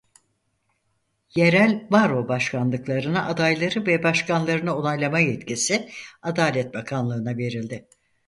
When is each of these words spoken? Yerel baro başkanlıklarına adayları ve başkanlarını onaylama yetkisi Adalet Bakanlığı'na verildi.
Yerel 1.35 1.87
baro 1.91 2.27
başkanlıklarına 2.27 3.27
adayları 3.27 3.85
ve 3.85 4.03
başkanlarını 4.03 4.75
onaylama 4.75 5.19
yetkisi 5.19 5.89
Adalet 6.21 6.73
Bakanlığı'na 6.73 7.37
verildi. 7.37 7.87